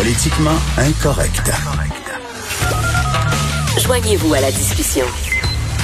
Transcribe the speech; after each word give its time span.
Politiquement 0.00 0.56
incorrect. 0.78 1.52
Joignez-vous 3.84 4.32
à 4.32 4.40
la 4.40 4.50
discussion. 4.50 5.04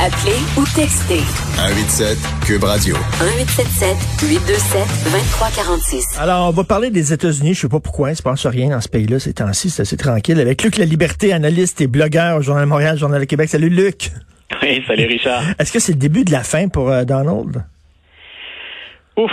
Appelez 0.02 0.38
ou 0.56 0.64
textez 0.74 1.20
187 1.58 2.16
Cube 2.46 2.64
Radio. 2.64 2.94
1877 3.20 3.94
827 4.22 4.80
2346. 5.12 6.18
Alors, 6.18 6.48
on 6.48 6.52
va 6.52 6.64
parler 6.64 6.88
des 6.88 7.12
États-Unis. 7.12 7.52
Je 7.52 7.60
sais 7.60 7.68
pas 7.68 7.80
pourquoi, 7.80 8.12
il 8.12 8.16
se 8.16 8.22
passe 8.22 8.46
rien 8.46 8.70
dans 8.70 8.80
ce 8.80 8.88
pays-là 8.88 9.18
ces 9.18 9.34
temps-ci. 9.34 9.68
C'est 9.68 9.82
assez 9.82 9.98
tranquille. 9.98 10.40
Avec 10.40 10.62
Luc 10.62 10.78
La 10.78 10.86
Liberté, 10.86 11.34
analyste 11.34 11.82
et 11.82 11.86
blogueur 11.86 12.38
au 12.38 12.40
Journal 12.40 12.64
de 12.64 12.70
Montréal, 12.70 12.96
Journal 12.96 13.20
de 13.20 13.26
Québec. 13.26 13.50
Salut, 13.50 13.68
Luc. 13.68 14.12
Oui, 14.62 14.82
salut, 14.86 15.04
Richard. 15.04 15.42
Est-ce 15.58 15.70
que 15.70 15.78
c'est 15.78 15.92
le 15.92 15.98
début 15.98 16.24
de 16.24 16.32
la 16.32 16.42
fin 16.42 16.68
pour 16.68 16.88
euh, 16.90 17.04
Donald? 17.04 17.66
Ouf 19.18 19.30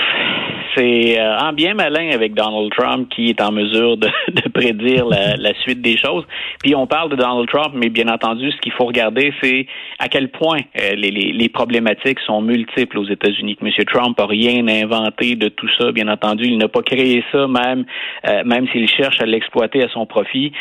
c'est 0.76 1.20
euh, 1.20 1.38
en 1.38 1.54
bien 1.54 1.74
malin 1.74 2.10
avec 2.12 2.34
Donald 2.34 2.72
Trump 2.72 3.10
qui 3.10 3.30
est 3.30 3.42
en 3.42 3.52
mesure 3.52 3.98
de, 3.98 4.10
prédire 4.54 5.06
la, 5.08 5.54
suite 5.62 5.82
des 5.82 5.98
choses. 5.98 6.26
Puis 6.64 6.76
on 6.76 6.88
parle 6.88 7.10
de 7.10 7.16
Donald 7.16 7.48
Trump, 7.50 7.74
mais 7.74 7.90
bien 7.90 8.08
entendu, 8.08 8.52
ce 8.52 8.58
qu'il 8.58 8.72
faut 8.72 8.86
regarder, 8.86 9.34
c'est 9.42 9.68
à 10.00 10.08
quel 10.08 10.30
point 10.30 10.60
euh, 10.80 10.96
les, 10.96 11.50
problématiques 11.50 12.20
sont 12.22 12.42
multiples 12.42 12.98
aux 12.98 13.08
États-Unis. 13.08 13.56
Que 13.56 13.66
M. 13.66 13.72
Trump 13.86 14.18
n'a 14.18 14.26
rien 14.26 14.68
inventé 14.68 15.36
de 15.36 15.50
tout 15.50 15.70
ça, 15.78 15.92
bien 15.92 16.08
entendu, 16.08 16.46
il 16.46 16.58
n'a 16.58 16.68
pas 16.68 16.82
créé 16.82 17.24
ça, 17.32 17.48
même 17.48 17.86
euh, 18.28 18.44
même 18.46 18.68
s'il 18.70 18.90
cherche 18.90 19.22
à 19.22 19.26
l'exploiter 19.26 19.84
à 19.84 19.90
son 19.90 20.06
profit. 20.06 20.52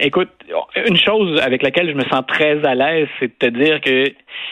écoute, 0.00 0.28
une 0.88 0.96
chose 0.96 1.40
avec 1.40 1.62
laquelle 1.62 1.90
je 1.90 1.94
me 1.94 2.04
sens 2.10 2.22
très 2.26 2.64
à 2.64 2.74
l'aise, 2.74 3.08
c'est 3.18 3.26
de 3.26 3.46
te 3.46 3.62
dire 3.62 3.80
que 3.80 4.04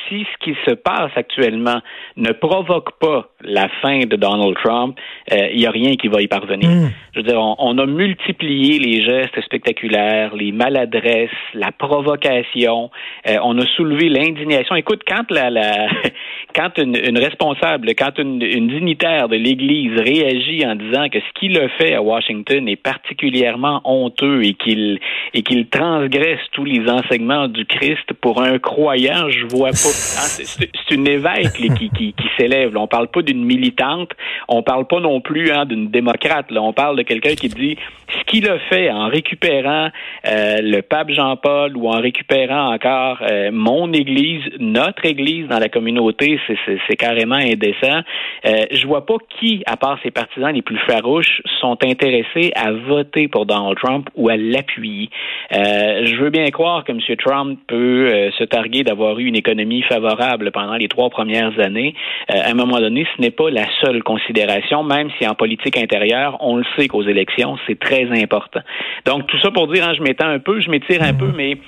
si 0.09 0.25
ce 0.25 0.44
qui 0.44 0.56
se 0.66 0.72
passe 0.72 1.11
actuellement 1.16 1.81
ne 2.16 2.33
provoque 2.33 2.98
pas 2.98 3.28
la 3.42 3.69
fin 3.83 4.00
de 4.00 4.16
Donald 4.16 4.56
Trump, 4.62 4.95
euh, 4.95 4.95
il 5.30 5.56
n'y 5.56 5.66
a 5.66 5.70
rien 5.70 5.97
qui 5.97 6.08
va 6.08 6.22
y 6.22 6.27
parvenir. 6.27 6.70
Hmm. 6.70 6.91
Je 7.16 7.20
veux 7.20 7.27
dire, 7.27 7.41
on, 7.41 7.78
a 7.78 7.86
multiplié 7.86 8.78
les 8.78 9.03
gestes 9.03 9.41
spectaculaires, 9.41 10.36
les 10.36 10.53
maladresses, 10.53 11.30
la 11.55 11.72
provocation. 11.72 12.91
Euh, 13.27 13.36
on 13.42 13.58
a 13.58 13.66
soulevé 13.75 14.11
l'indignation. 14.11 14.77
Écoute, 14.77 15.00
quand 15.08 15.30
la, 15.30 15.48
la 15.48 15.88
quand 16.55 16.77
une, 16.78 17.19
responsable, 17.19 17.88
quand 17.97 18.19
une, 18.19 18.38
dignitaire 18.38 19.28
de 19.28 19.36
l'Église 19.36 19.98
réagit 19.98 20.66
en 20.66 20.75
disant 20.75 21.08
que 21.08 21.19
ce 21.20 21.41
qu'il 21.41 21.58
a 21.58 21.69
fait 21.70 21.94
à 21.94 22.03
Washington 22.03 22.69
est 22.69 22.77
particulièrement 22.77 23.81
honteux 23.84 24.44
et 24.44 24.55
qu'il 24.55 24.98
et 25.33 25.42
qu'il 25.42 25.69
transgresse 25.69 26.41
tous 26.53 26.64
les 26.64 26.88
enseignements 26.91 27.48
du 27.48 27.64
Christ 27.64 28.12
pour 28.20 28.42
un 28.42 28.58
croyant, 28.58 29.28
je 29.28 29.47
vois 29.47 29.70
pas. 29.70 29.72
Hein, 29.72 30.44
c'est 30.44 30.94
une 30.94 31.06
évêque 31.08 31.53
qui, 31.53 31.91
qui, 31.91 32.12
qui 32.12 32.28
s'élève. 32.36 32.77
On 32.77 32.86
parle 32.86 33.08
pas 33.08 33.22
d'une 33.22 33.44
militante, 33.44 34.10
on 34.48 34.62
parle 34.62 34.86
pas 34.87 35.01
non 35.01 35.20
plus 35.20 35.51
hein, 35.53 35.67
d'une 35.67 35.89
démocrate. 35.89 36.47
On 36.51 36.73
parle 36.73 36.97
de 36.97 37.03
quelqu'un 37.03 37.34
qui 37.34 37.48
dit 37.48 37.77
ce 38.09 38.25
qu'il 38.25 38.48
a 38.48 38.59
fait 38.70 38.91
en 38.91 39.09
récupérant 39.09 39.89
euh, 40.27 40.56
le 40.62 40.81
pape 40.83 41.11
Jean-Paul 41.11 41.77
ou 41.77 41.89
en 41.89 42.01
récupérant 42.01 42.73
encore 42.73 43.19
euh, 43.23 43.51
mon 43.53 43.93
Église, 43.93 44.43
notre 44.59 45.05
Église 45.05 45.49
dans 45.49 45.59
la 45.59 45.69
communauté, 45.69 46.41
c'est 46.66 46.97
carrément 46.97 47.37
indécent. 47.37 48.00
Euh, 48.47 48.65
je 48.71 48.87
vois 48.87 49.06
pas 49.06 49.16
qui, 49.38 49.62
à 49.66 49.77
part 49.77 49.99
ses 50.03 50.10
partisans 50.10 50.53
les 50.53 50.62
plus 50.62 50.78
farouches, 50.89 51.43
sont 51.60 51.77
intéressés 51.83 52.53
à 52.55 52.72
voter 52.72 53.28
pour 53.28 53.47
Donald 53.47 53.77
Trump 53.77 54.09
ou 54.15 54.28
à 54.28 54.37
l'appuyer. 54.37 55.10
Euh, 55.53 56.05
je 56.05 56.16
veux 56.16 56.31
bien 56.31 56.49
croire 56.50 56.84
que 56.84 56.93
M. 56.93 57.00
Trump 57.19 57.59
peut 57.66 58.31
se 58.39 58.44
targuer 58.44 58.83
d'avoir 58.83 59.19
eu 59.19 59.25
une 59.25 59.37
économie 59.37 59.83
favorable 59.83 60.50
pendant 60.53 60.77
les 60.77 60.89
trois 60.89 61.10
premières 61.10 61.59
années. 61.60 61.94
À 62.28 62.50
un 62.50 62.55
moment 62.55 62.78
donné, 62.78 63.06
ce 63.16 63.22
n'est 63.22 63.31
pas 63.31 63.50
la 63.50 63.66
seule 63.81 64.03
considération, 64.03 64.75
même 64.84 65.09
si 65.19 65.26
en 65.26 65.34
politique 65.34 65.76
intérieure, 65.76 66.37
on 66.41 66.56
le 66.56 66.64
sait 66.76 66.88
qu'aux 66.88 67.03
élections, 67.03 67.56
c'est 67.66 67.78
très 67.78 68.09
important. 68.10 68.60
Donc, 69.04 69.26
tout 69.26 69.38
ça 69.41 69.50
pour 69.50 69.69
dire, 69.72 69.87
hein, 69.88 69.94
je 69.97 70.03
m'étends 70.03 70.28
un 70.28 70.38
peu, 70.38 70.60
je 70.60 70.70
m'étire 70.70 71.03
un 71.03 71.14
peu, 71.14 71.32
mais 71.37 71.59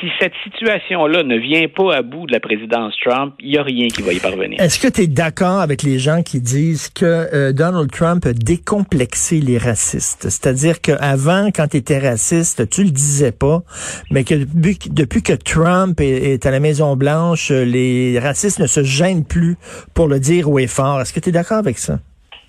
si 0.00 0.08
cette 0.20 0.32
situation-là 0.44 1.22
ne 1.22 1.36
vient 1.36 1.68
pas 1.68 1.96
à 1.96 2.02
bout 2.02 2.26
de 2.26 2.32
la 2.32 2.40
présidence 2.40 2.94
Trump, 3.04 3.34
il 3.40 3.50
n'y 3.50 3.58
a 3.58 3.62
rien 3.62 3.88
qui 3.88 4.02
va 4.02 4.12
y 4.12 4.18
parvenir. 4.18 4.60
Est-ce 4.60 4.78
que 4.78 4.88
tu 4.92 5.02
es 5.02 5.06
d'accord 5.06 5.60
avec 5.60 5.82
les 5.82 5.98
gens 5.98 6.22
qui 6.22 6.40
disent 6.40 6.88
que 6.88 7.52
Donald 7.52 7.90
Trump 7.90 8.26
a 8.26 8.32
décomplexé 8.32 9.40
les 9.40 9.58
racistes? 9.58 10.28
C'est-à-dire 10.28 10.80
qu'avant, 10.80 11.50
quand 11.54 11.68
tu 11.68 11.76
étais 11.76 11.98
raciste, 11.98 12.68
tu 12.70 12.84
le 12.84 12.90
disais 12.90 13.32
pas, 13.32 13.62
mais 14.10 14.24
que 14.24 14.34
depuis, 14.34 15.22
que 15.22 15.32
Trump 15.32 16.00
est, 16.00 16.46
à 16.46 16.50
la 16.50 16.60
Maison 16.60 16.96
Blanche, 16.96 17.50
les 17.50 18.18
racistes 18.18 18.58
ne 18.58 18.66
se 18.66 18.82
gênent 18.82 19.24
plus 19.24 19.56
pour 19.94 20.08
le 20.08 20.18
dire 20.20 20.50
haut 20.50 20.58
et 20.58 20.66
fort. 20.66 21.00
Est-ce 21.00 21.12
que 21.12 21.20
tu 21.20 21.28
es 21.28 21.32
d'accord 21.32 21.58
avec 21.58 21.78
ça? 21.78 21.98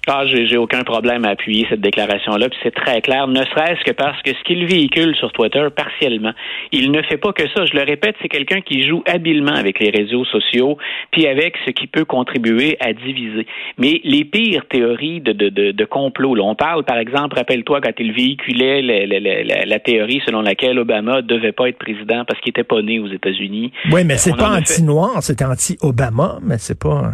Ah, 0.08 0.24
j'ai 0.26 0.58
aucun 0.58 0.82
problème 0.84 1.26
à 1.26 1.30
appuyer 1.30 1.68
cette 1.70 1.82
déclaration-là, 1.82 2.50
puis 2.50 2.58
c'est 2.64 2.74
très 2.74 3.02
clair, 3.02 3.28
ne 3.28 3.44
serait-ce 3.46 3.84
que 3.84 3.92
parce 3.92 4.20
que 4.24 4.32
ce 4.32 4.44
qu'il 4.46 4.66
véhicule 4.66 5.16
sur 5.16 5.32
Twitter 5.32 5.68
partiellement, 5.76 6.34
il 6.72 6.92
ne 6.92 7.04
fait 7.04 7.18
pas 7.18 7.34
que 7.34 7.44
ça. 7.56 7.66
Je 7.66 7.76
le 7.76 7.84
répète, 7.84 8.16
c'est 8.20 8.28
quelqu'un 8.28 8.62
qui 8.62 8.88
joue 8.88 9.04
habilement 9.06 9.54
avec 9.54 9.80
les 9.80 9.92
réseaux 9.92 10.26
sociaux, 10.26 10.78
puis 11.12 11.28
avec 11.28 11.56
ce 11.66 11.72
qui 11.72 11.86
peut 11.86 12.06
contribuer 12.06 12.78
à 12.80 12.94
diviser. 12.94 13.46
Mais 13.78 14.02
les 14.04 14.26
pires 14.26 14.66
théories 14.68 15.22
de, 15.22 15.34
de, 15.34 15.50
de, 15.50 15.72
de 15.72 15.86
complot, 15.86 16.34
là, 16.34 16.44
on 16.44 16.56
parle, 16.56 16.84
par 16.84 16.98
exemple, 16.98 17.38
rappelle-toi 17.38 17.80
quand 17.82 17.94
il 18.00 18.12
véhiculait 18.12 18.82
la, 18.82 19.66
la, 19.66 19.80
théorie 19.80 20.22
selon 20.26 20.42
laquelle 20.42 20.80
Obama 20.80 21.22
devait 21.22 21.52
pas 21.52 21.70
être 21.70 21.78
président 21.78 22.26
parce 22.26 22.40
qu'il 22.42 22.50
était 22.50 22.64
pas 22.64 22.82
né 22.82 23.00
aux 23.00 23.08
États-unis. 23.08 23.72
Oui, 23.92 24.04
mais 24.04 24.18
c'est 24.18 24.36
pas 24.36 24.58
anti-noir, 24.58 25.22
c'est 25.22 25.42
anti-Obama, 25.44 26.40
mais 26.42 26.58
c'est 26.58 26.80
pas. 26.80 27.12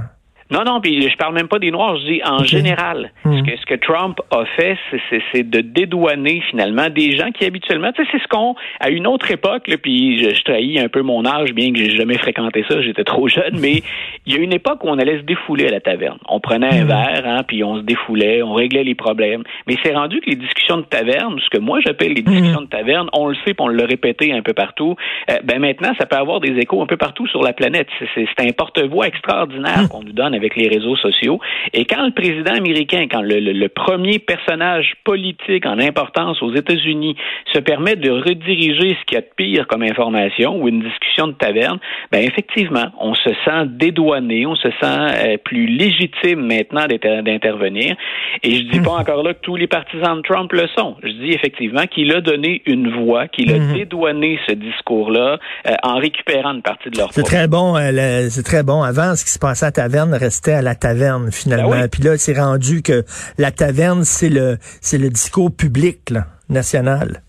Non, 0.49 0.63
non, 0.63 0.79
puis 0.79 1.01
je 1.09 1.17
parle 1.17 1.33
même 1.33 1.49
pas 1.49 1.59
des 1.59 1.71
Noirs, 1.71 1.97
je 1.97 2.05
dis 2.05 2.21
en 2.23 2.43
général. 2.43 3.11
Hmm. 3.25 3.37
Ce, 3.37 3.43
que, 3.43 3.57
ce 3.57 3.65
que 3.65 3.75
Trump 3.75 4.19
a 4.31 4.45
fait, 4.45 4.77
c'est 5.33 5.49
de 5.49 5.59
dédouaner 5.59 6.41
finalement 6.49 6.89
des 6.89 7.17
gens 7.17 7.31
qui 7.31 7.45
habituellement, 7.45 7.91
tu 7.91 8.03
sais, 8.03 8.09
c'est 8.13 8.23
ce 8.23 8.27
qu'on, 8.29 8.55
à 8.79 8.89
une 8.89 9.07
autre 9.07 9.29
époque, 9.29 9.67
là, 9.67 9.77
puis 9.77 10.23
je, 10.23 10.33
je, 10.33 10.43
trahis 10.43 10.79
un 10.79 10.87
peu 10.87 11.01
mon 11.01 11.25
âge, 11.25 11.51
bien 11.53 11.73
que 11.73 11.79
j'ai 11.79 11.89
jamais 11.89 12.17
fréquenté 12.17 12.63
ça, 12.69 12.81
j'étais 12.81 13.03
trop 13.03 13.27
jeune, 13.27 13.59
mais 13.59 13.83
il 14.25 14.33
y 14.33 14.37
a 14.37 14.39
une 14.39 14.53
époque 14.53 14.83
où 14.85 14.87
on 14.87 14.97
allait 14.97 15.17
se 15.17 15.23
défouler 15.23 15.67
à 15.67 15.71
la 15.71 15.81
taverne. 15.81 16.17
On 16.29 16.39
prenait 16.39 16.79
un 16.79 16.85
hmm. 16.85 16.87
verre, 16.87 17.23
hein, 17.25 17.43
puis 17.45 17.63
on 17.65 17.77
se 17.77 17.81
défoulait, 17.81 18.41
on 18.41 18.53
réglait 18.53 18.85
les 18.85 18.95
problèmes. 18.95 19.43
Mais 19.67 19.75
c'est 19.83 19.93
rendu 19.93 20.21
que 20.21 20.29
les 20.29 20.37
discussions 20.37 20.77
de 20.77 20.83
taverne, 20.83 21.39
ce 21.43 21.49
que 21.49 21.61
moi 21.61 21.79
j'appelle 21.85 22.13
les 22.13 22.21
discussions 22.21 22.61
hmm. 22.61 22.65
de 22.65 22.69
taverne, 22.69 23.09
on 23.11 23.27
le 23.27 23.35
sait, 23.45 23.53
puis 23.53 23.55
on 23.59 23.67
l'a 23.67 23.85
répété 23.85 24.31
un 24.31 24.41
peu 24.41 24.53
partout. 24.53 24.95
Euh, 25.29 25.39
ben 25.43 25.59
maintenant, 25.59 25.91
ça 25.99 26.05
peut 26.05 26.15
avoir 26.15 26.39
des 26.39 26.57
échos 26.57 26.81
un 26.81 26.85
peu 26.85 26.97
partout 26.97 27.27
sur 27.27 27.43
la 27.43 27.51
planète. 27.51 27.87
C'est 28.15 28.27
un 28.39 28.51
porte-voix 28.51 29.07
extraordinaire 29.07 29.89
qu'on 29.89 30.03
nous 30.03 30.13
donne 30.13 30.36
avec 30.37 30.55
les 30.55 30.67
réseaux 30.67 30.95
sociaux. 30.95 31.39
Et 31.73 31.85
quand 31.85 32.05
le 32.05 32.11
président 32.11 32.53
américain, 32.53 33.07
quand 33.09 33.21
le, 33.21 33.67
premier 33.67 34.19
personnage 34.19 34.93
politique 35.03 35.65
en 35.65 35.79
importance 35.79 36.41
aux 36.41 36.53
États-Unis 36.53 37.15
se 37.53 37.59
permet 37.59 37.95
de 37.95 38.09
rediriger 38.09 38.97
ce 38.99 39.05
qu'il 39.05 39.15
y 39.15 39.17
a 39.17 39.21
de 39.21 39.29
pire 39.35 39.67
comme 39.67 39.83
information 39.83 40.61
ou 40.61 40.67
une 40.67 40.81
discussion 40.81 41.27
de 41.27 41.33
taverne, 41.33 41.79
ben 42.11 42.23
effectivement, 42.23 42.87
on 42.99 43.13
se 43.13 43.29
sent 43.45 43.65
dédouané, 43.67 44.45
on 44.45 44.55
se 44.55 44.69
sent 44.69 44.75
euh, 44.83 45.37
plus 45.43 45.67
légitime 45.67 46.45
maintenant 46.45 46.87
d'intervenir. 46.87 47.95
Et 48.43 48.55
je 48.55 48.63
dis 48.63 48.79
pas 48.79 48.91
hmm. 48.91 49.01
encore 49.01 49.23
là 49.23 49.33
que 49.33 49.41
tous 49.41 49.55
les 49.55 49.67
partisans 49.67 50.17
de 50.17 50.21
Trump 50.21 50.51
le 50.53 50.67
sont. 50.77 50.95
Je 51.03 51.09
dis 51.09 51.31
effectivement 51.31 51.85
qu'il 51.88 52.13
a 52.13 52.21
donné 52.21 52.62
une 52.65 52.89
voix, 52.89 53.27
qu'il 53.27 53.51
a 53.53 53.59
hmm. 53.59 53.73
dédouané 53.73 54.39
ce 54.47 54.53
discours-là 54.53 55.39
euh, 55.67 55.73
en 55.83 55.97
récupérant 55.97 56.53
une 56.53 56.62
partie 56.62 56.89
de 56.89 56.97
leur 56.97 57.12
C'est 57.12 57.23
très 57.23 57.47
bon, 57.47 57.75
euh, 57.75 58.27
c'est 58.29 58.44
très 58.44 58.63
bon. 58.63 58.83
Avant, 58.83 59.15
ce 59.15 59.25
qui 59.25 59.31
se 59.31 59.39
passait 59.39 59.65
à 59.65 59.71
taverne 59.71 60.12
restait 60.27 60.53
à 60.53 60.62
la 60.62 60.75
taverne 60.75 61.31
finalement. 61.31 61.69
Ben 61.69 61.88
Puis 61.88 62.03
là, 62.03 62.18
c'est 62.18 62.38
rendu 62.38 62.81
que 62.81 63.06
la 63.38 63.51
taverne, 63.51 64.03
c'est 64.03 64.29
le 64.29 64.57
c'est 64.81 64.97
le 64.97 65.09
discours 65.09 65.51
public 65.56 66.09
là, 66.09 66.27
national. 66.50 67.24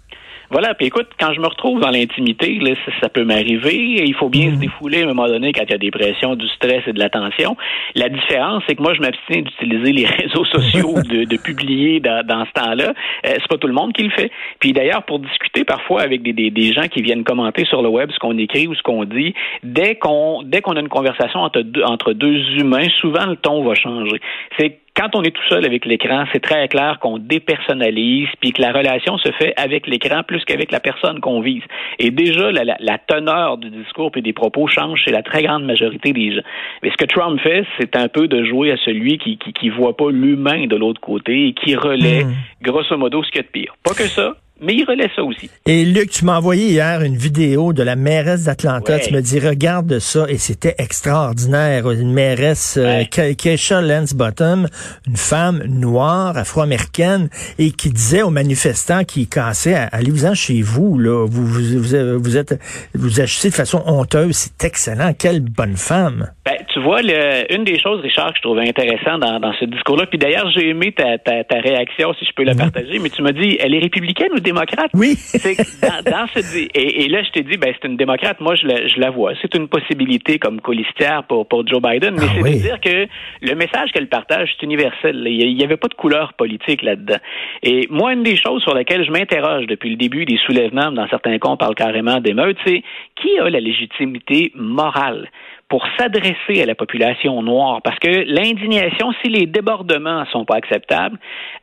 Voilà, 0.50 0.74
puis 0.74 0.86
écoute, 0.86 1.08
quand 1.20 1.32
je 1.34 1.40
me 1.40 1.46
retrouve 1.46 1.80
dans 1.80 1.90
l'intimité, 1.90 2.58
là, 2.60 2.70
ça, 3.00 3.08
peut 3.10 3.24
m'arriver. 3.24 4.02
Il 4.06 4.14
faut 4.14 4.30
bien 4.30 4.46
se 4.50 4.54
mhm. 4.54 4.60
défouler 4.60 5.00
à 5.02 5.04
un 5.04 5.08
moment 5.08 5.28
donné 5.28 5.52
quand 5.52 5.64
il 5.64 5.70
y 5.70 5.74
a 5.74 5.78
des 5.78 5.90
pressions, 5.90 6.36
du 6.36 6.48
stress 6.48 6.82
et 6.86 6.92
de 6.94 6.98
la 6.98 7.10
tension. 7.10 7.56
La 7.94 8.08
différence, 8.08 8.62
c'est 8.66 8.74
que 8.74 8.82
moi, 8.82 8.94
je 8.94 9.00
m'abstiens 9.00 9.42
d'utiliser 9.42 9.92
les 9.92 10.06
réseaux 10.22 10.46
sociaux, 10.46 10.94
de, 11.02 11.24
de 11.24 11.36
publier 11.36 12.00
dans, 12.00 12.24
dans 12.26 12.46
ce 12.46 12.52
temps-là. 12.52 12.94
Euh, 13.26 13.34
c'est 13.34 13.48
pas 13.48 13.58
tout 13.58 13.66
le 13.66 13.74
monde 13.74 13.92
qui 13.92 14.04
le 14.04 14.10
fait. 14.10 14.30
Puis 14.58 14.72
d'ailleurs, 14.72 15.02
pour 15.02 15.18
discuter 15.18 15.64
parfois 15.64 16.00
avec 16.02 16.22
des, 16.22 16.32
des, 16.32 16.50
des, 16.50 16.72
gens 16.72 16.88
qui 16.88 17.02
viennent 17.02 17.24
commenter 17.24 17.66
sur 17.66 17.82
le 17.82 17.88
web 17.88 18.10
ce 18.10 18.18
qu'on 18.18 18.38
écrit 18.38 18.66
ou 18.68 18.74
ce 18.74 18.82
qu'on 18.82 19.04
dit, 19.04 19.34
dès 19.62 19.96
qu'on 19.96 20.42
dès 20.42 20.62
qu'on 20.62 20.76
a 20.76 20.80
une 20.80 20.88
conversation 20.88 21.40
entre 21.40 21.60
deux, 21.60 21.82
entre 21.82 22.12
deux 22.12 22.38
humains, 22.58 22.88
souvent 23.00 23.26
le 23.26 23.36
ton 23.36 23.62
va 23.64 23.74
changer. 23.74 24.20
C'est 24.58 24.78
quand 24.98 25.14
on 25.14 25.22
est 25.22 25.30
tout 25.30 25.48
seul 25.48 25.64
avec 25.64 25.84
l'écran, 25.84 26.24
c'est 26.32 26.40
très 26.40 26.66
clair 26.66 26.98
qu'on 27.00 27.18
dépersonnalise, 27.18 28.28
puis 28.40 28.52
que 28.52 28.60
la 28.60 28.72
relation 28.72 29.16
se 29.18 29.30
fait 29.32 29.54
avec 29.56 29.86
l'écran 29.86 30.22
plus 30.26 30.44
qu'avec 30.44 30.72
la 30.72 30.80
personne 30.80 31.20
qu'on 31.20 31.40
vise. 31.40 31.62
Et 32.00 32.10
déjà, 32.10 32.50
la, 32.50 32.64
la, 32.64 32.98
teneur 32.98 33.58
du 33.58 33.70
discours 33.70 34.10
et 34.16 34.22
des 34.22 34.32
propos 34.32 34.66
change 34.66 35.00
chez 35.04 35.12
la 35.12 35.22
très 35.22 35.44
grande 35.44 35.64
majorité 35.64 36.12
des 36.12 36.34
gens. 36.34 36.42
Mais 36.82 36.90
ce 36.90 36.96
que 36.96 37.04
Trump 37.04 37.40
fait, 37.40 37.64
c'est 37.78 37.94
un 37.94 38.08
peu 38.08 38.26
de 38.26 38.42
jouer 38.44 38.72
à 38.72 38.76
celui 38.78 39.18
qui 39.18 39.38
qui, 39.38 39.52
qui 39.52 39.68
voit 39.68 39.96
pas 39.96 40.10
l'humain 40.10 40.66
de 40.66 40.74
l'autre 40.74 41.00
côté 41.00 41.48
et 41.48 41.52
qui 41.52 41.76
relaie, 41.76 42.24
hmm. 42.24 42.34
grosso 42.62 42.96
modo, 42.96 43.22
ce 43.22 43.30
qu'il 43.30 43.36
y 43.36 43.40
a 43.40 43.42
de 43.44 43.48
pire. 43.48 43.76
Pas 43.84 43.94
que 43.94 44.08
ça, 44.08 44.34
mais 44.60 44.74
il 44.74 44.84
relaie 44.84 45.10
ça 45.14 45.22
aussi. 45.22 45.50
Et 45.66 45.84
Luc, 45.84 46.10
tu 46.10 46.24
m'as 46.24 46.38
envoyé 46.38 46.68
hier 46.68 47.02
une 47.02 47.16
vidéo 47.16 47.72
de 47.72 47.82
la 47.82 47.96
mairesse 47.96 48.44
d'Atlanta. 48.44 48.98
Tu 48.98 49.14
me 49.14 49.20
dis, 49.20 49.38
regarde 49.38 49.98
ça, 49.98 50.26
et 50.28 50.38
c'était 50.38 50.74
extraordinaire. 50.78 51.90
Une 51.90 52.12
mairesse, 52.12 52.78
euh, 52.80 53.04
Keisha 53.04 53.80
Lance 53.80 54.14
Bottom, 54.14 54.68
une 55.06 55.16
femme 55.16 55.62
noire, 55.66 56.36
afro-américaine, 56.36 57.28
et 57.58 57.70
qui 57.70 57.90
disait 57.90 58.22
aux 58.22 58.30
manifestants 58.30 59.04
qui 59.04 59.28
cassaient, 59.28 59.88
allez-vous-en 59.92 60.34
chez 60.34 60.62
vous, 60.62 60.98
là. 60.98 61.26
Vous, 61.26 61.46
vous, 61.46 61.78
vous, 61.78 62.18
vous 62.18 62.36
êtes, 62.36 62.60
vous 62.94 63.20
agissez 63.20 63.50
de 63.50 63.54
façon 63.54 63.82
honteuse. 63.86 64.36
C'est 64.36 64.64
excellent. 64.64 65.12
Quelle 65.18 65.40
bonne 65.40 65.76
femme. 65.76 66.30
Ben, 66.44 66.56
tu 66.72 66.80
vois, 66.80 67.02
le, 67.02 67.52
une 67.54 67.64
des 67.64 67.78
choses, 67.78 68.00
Richard, 68.00 68.30
que 68.32 68.38
je 68.38 68.42
trouvais 68.42 68.68
intéressant 68.68 69.18
dans, 69.18 69.38
dans 69.40 69.52
ce 69.58 69.64
discours-là, 69.64 70.06
puis 70.06 70.18
d'ailleurs, 70.18 70.50
j'ai 70.50 70.68
aimé 70.68 70.92
ta, 70.92 71.18
ta, 71.18 71.44
ta, 71.44 71.60
réaction, 71.60 72.12
si 72.14 72.24
je 72.24 72.30
peux 72.34 72.44
la 72.44 72.54
mhm. 72.54 72.60
partager, 72.60 72.98
mais 72.98 73.10
tu 73.10 73.22
m'as 73.22 73.32
dit, 73.32 73.56
elle 73.60 73.74
est 73.74 73.78
républicaine 73.78 74.28
ou 74.34 74.40
démocrate? 74.48 74.90
Oui. 74.94 75.16
dans, 75.82 76.10
dans 76.10 76.26
ce, 76.34 76.40
et, 76.56 77.04
et, 77.04 77.08
là, 77.08 77.22
je 77.22 77.30
t'ai 77.30 77.42
dit, 77.42 77.56
ben, 77.56 77.72
c'est 77.74 77.88
une 77.88 77.96
démocrate. 77.96 78.40
Moi, 78.40 78.54
je 78.54 78.66
la, 78.66 78.86
je 78.86 78.98
la 78.98 79.10
vois. 79.10 79.32
C'est 79.42 79.54
une 79.54 79.68
possibilité 79.68 80.38
comme 80.38 80.60
colistière 80.60 81.24
pour, 81.24 81.46
pour 81.46 81.66
Joe 81.66 81.80
Biden, 81.82 82.14
mais 82.14 82.26
ah 82.28 82.40
c'est 82.42 82.50
de 82.50 82.62
dire 82.62 82.80
que 82.80 83.06
le 83.42 83.54
message 83.54 83.90
qu'elle 83.92 84.08
partage, 84.08 84.50
c'est 84.54 84.64
universel. 84.64 85.24
Il 85.26 85.56
n'y 85.56 85.64
avait 85.64 85.76
pas 85.76 85.88
de 85.88 85.94
couleur 85.94 86.32
politique 86.34 86.82
là-dedans. 86.82 87.18
Et 87.62 87.86
moi, 87.90 88.12
une 88.12 88.22
des 88.22 88.36
choses 88.36 88.62
sur 88.62 88.74
lesquelles 88.74 89.04
je 89.04 89.10
m'interroge 89.10 89.66
depuis 89.66 89.90
le 89.90 89.96
début 89.96 90.24
des 90.24 90.38
soulèvements, 90.46 90.90
dans 90.92 91.08
certains 91.08 91.38
cas, 91.38 91.48
on 91.48 91.56
parle 91.56 91.74
carrément 91.74 92.20
d'émeutes, 92.20 92.58
c'est 92.66 92.82
qui 93.16 93.38
a 93.38 93.48
la 93.50 93.60
légitimité 93.60 94.52
morale? 94.54 95.28
Pour 95.68 95.86
s'adresser 95.98 96.62
à 96.62 96.66
la 96.66 96.74
population 96.74 97.42
noire, 97.42 97.80
parce 97.82 97.98
que 97.98 98.24
l'indignation, 98.26 99.12
si 99.22 99.28
les 99.28 99.46
débordements 99.46 100.24
sont 100.26 100.44
pas 100.44 100.56
acceptables, 100.56 101.18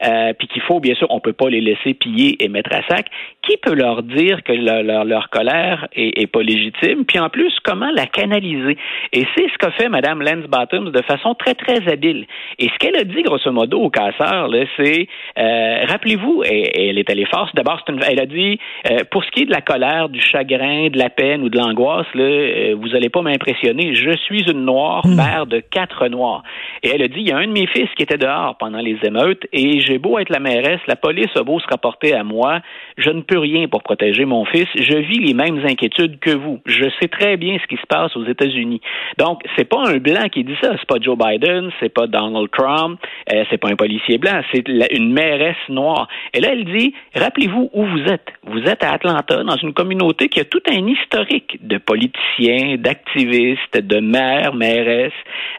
euh, 0.05 0.33
puis 0.37 0.47
qu'il 0.47 0.61
faut 0.61 0.79
bien 0.79 0.93
sûr, 0.95 1.07
on 1.09 1.19
peut 1.19 1.33
pas 1.33 1.49
les 1.49 1.61
laisser 1.61 1.93
piller 1.95 2.43
et 2.43 2.47
mettre 2.47 2.71
à 2.73 2.81
sac, 2.87 3.07
qui 3.41 3.57
peut 3.57 3.73
leur 3.73 4.03
dire 4.03 4.43
que 4.43 4.53
leur, 4.53 5.05
leur, 5.05 5.29
colère 5.29 5.87
est, 5.95 6.21
est, 6.21 6.27
pas 6.27 6.41
légitime, 6.41 7.05
puis 7.05 7.19
en 7.19 7.29
plus 7.29 7.53
comment 7.63 7.89
la 7.95 8.05
canaliser? 8.05 8.77
Et 9.11 9.25
c'est 9.35 9.47
ce 9.49 9.57
qu'a 9.57 9.71
fait 9.71 9.89
Madame 9.89 10.21
Lance 10.21 10.45
Bottoms 10.47 10.91
de 10.91 11.01
façon 11.01 11.33
très 11.33 11.55
très 11.55 11.91
habile. 11.91 12.25
Et 12.59 12.69
ce 12.69 12.77
qu'elle 12.77 12.97
a 12.97 13.03
dit 13.03 13.23
grosso 13.23 13.51
modo 13.51 13.79
au 13.81 13.89
casseur, 13.89 14.49
c'est 14.77 15.07
euh, 15.39 15.85
rappelez-vous, 15.87 16.43
et, 16.45 16.89
elle 16.89 16.99
est 16.99 17.09
allée 17.09 17.25
force. 17.25 17.53
D'abord, 17.55 17.83
elle 18.07 18.19
a 18.19 18.25
dit 18.25 18.59
euh, 18.89 18.99
pour 19.09 19.23
ce 19.23 19.31
qui 19.31 19.43
est 19.43 19.45
de 19.45 19.51
la 19.51 19.61
colère, 19.61 20.09
du 20.09 20.21
chagrin, 20.21 20.89
de 20.89 20.97
la 20.97 21.09
peine 21.09 21.41
ou 21.41 21.49
de 21.49 21.57
l'angoisse, 21.57 22.07
euh, 22.15 22.75
vous 22.79 22.95
allez 22.95 23.09
pas 23.09 23.21
m'impressionner 23.21 23.94
je 23.95 24.15
suis 24.17 24.49
une 24.49 24.65
noire, 24.65 25.05
hmm. 25.05 25.15
mère 25.15 25.45
de 25.45 25.59
quatre 25.59 26.07
noirs. 26.07 26.43
Et 26.83 26.89
elle 26.89 27.01
a 27.01 27.07
dit, 27.07 27.21
il 27.21 27.29
y 27.29 27.31
a 27.31 27.37
un 27.37 27.47
de 27.47 27.51
mes 27.51 27.67
fils 27.67 27.89
qui 27.95 28.03
était 28.03 28.17
dehors 28.17 28.57
pendant 28.57 28.79
les 28.79 28.97
émeutes 29.03 29.45
et 29.51 29.79
j'ai 29.79 29.97
beau 29.97 30.19
être 30.19 30.29
la 30.29 30.39
mairesse, 30.39 30.81
la 30.87 30.95
police 30.95 31.29
a 31.35 31.43
beau 31.43 31.59
se 31.59 31.67
rapporter 31.67 32.13
à 32.13 32.23
moi, 32.23 32.59
je 32.97 33.09
ne 33.09 33.21
peux 33.21 33.39
rien 33.39 33.67
pour 33.67 33.83
protéger 33.83 34.25
mon 34.25 34.45
fils. 34.45 34.67
Je 34.75 34.97
vis 34.97 35.19
les 35.19 35.33
mêmes 35.33 35.65
inquiétudes 35.65 36.19
que 36.19 36.31
vous. 36.31 36.61
Je 36.65 36.85
sais 36.99 37.07
très 37.07 37.37
bien 37.37 37.57
ce 37.61 37.67
qui 37.67 37.77
se 37.77 37.87
passe 37.87 38.15
aux 38.15 38.25
États-Unis. 38.25 38.81
Donc, 39.17 39.41
c'est 39.55 39.65
pas 39.65 39.83
un 39.87 39.97
blanc 39.97 40.27
qui 40.31 40.43
dit 40.43 40.55
ça. 40.61 40.71
C'est 40.77 40.87
pas 40.87 40.99
Joe 41.01 41.17
Biden, 41.17 41.71
c'est 41.79 41.93
pas 41.93 42.07
Donald 42.07 42.49
Trump, 42.51 42.99
euh, 43.31 43.43
c'est 43.49 43.57
pas 43.57 43.69
un 43.69 43.75
policier 43.75 44.17
blanc, 44.17 44.41
c'est 44.53 44.67
une 44.67 45.11
mairesse 45.11 45.55
noire. 45.69 46.07
Et 46.33 46.39
là, 46.39 46.49
elle 46.51 46.65
dit, 46.65 46.93
rappelez-vous 47.15 47.69
où 47.73 47.85
vous 47.85 48.03
êtes. 48.07 48.27
Vous 48.43 48.61
êtes 48.61 48.83
à 48.83 48.93
Atlanta, 48.93 49.43
dans 49.43 49.57
une 49.57 49.73
communauté 49.73 50.29
qui 50.29 50.39
a 50.39 50.45
tout 50.45 50.61
un 50.69 50.87
historique 50.87 51.57
de 51.65 51.77
politiciens, 51.77 52.77
d'activistes, 52.77 53.77
de 53.85 53.99
maires, 53.99 54.53
mairesses, 54.53 55.11